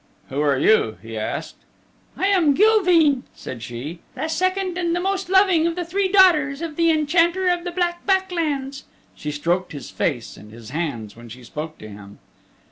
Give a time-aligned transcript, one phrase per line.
[0.29, 1.57] "Who are you?" he asked.
[2.17, 6.63] "I am Gilveen," said she, "the second and the most loving of the three daughters
[6.63, 11.15] of the Enchanter of the Black Back Lands." She stroked his face and his hands
[11.15, 12.17] when she spoke to him.